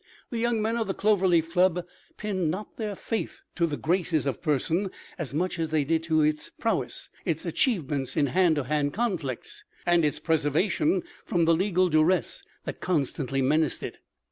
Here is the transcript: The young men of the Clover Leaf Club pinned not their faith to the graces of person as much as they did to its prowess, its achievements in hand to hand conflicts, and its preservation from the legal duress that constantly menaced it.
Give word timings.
The 0.31 0.39
young 0.39 0.63
men 0.63 0.77
of 0.77 0.87
the 0.87 0.95
Clover 0.95 1.27
Leaf 1.27 1.51
Club 1.51 1.85
pinned 2.17 2.49
not 2.49 2.77
their 2.77 2.95
faith 2.95 3.43
to 3.53 3.67
the 3.67 3.77
graces 3.77 4.25
of 4.25 4.41
person 4.41 4.89
as 5.19 5.31
much 5.31 5.59
as 5.59 5.69
they 5.69 5.83
did 5.83 6.01
to 6.05 6.23
its 6.23 6.49
prowess, 6.49 7.11
its 7.23 7.45
achievements 7.45 8.17
in 8.17 8.25
hand 8.25 8.55
to 8.55 8.63
hand 8.63 8.93
conflicts, 8.93 9.63
and 9.85 10.03
its 10.03 10.17
preservation 10.19 11.03
from 11.23 11.45
the 11.45 11.53
legal 11.53 11.87
duress 11.87 12.41
that 12.63 12.81
constantly 12.81 13.43
menaced 13.43 13.83
it. 13.83 13.99